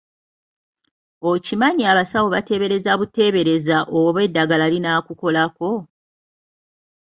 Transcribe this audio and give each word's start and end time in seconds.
Okimanyi 1.31 1.83
abasawo 1.91 2.27
bateebereza 2.35 2.91
buteebereza 2.99 3.77
oba 3.97 4.19
eddagala 4.27 4.65
linaakukolako? 4.73 5.69